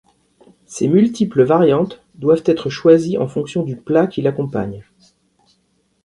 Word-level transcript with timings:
Ses 0.65 0.87
multiples 0.87 1.43
variantes 1.43 2.01
doivent 2.15 2.41
être 2.47 2.71
choisies 2.71 3.19
en 3.19 3.27
fonction 3.27 3.61
du 3.61 3.75
plat 3.75 4.07
qu'il 4.07 4.25
accompagne. 4.25 4.83